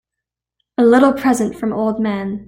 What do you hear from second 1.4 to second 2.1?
from old